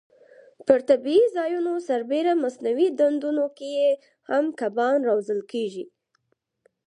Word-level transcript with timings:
پر 0.65 0.79
طبیعي 0.89 1.25
ځایونو 1.35 1.73
سربېره 1.87 2.33
مصنوعي 2.43 2.87
ډنډونو 2.97 3.45
کې 3.57 3.71
هم 4.29 4.45
کبان 4.59 4.97
روزل 5.09 5.41
کېږي. 5.51 5.85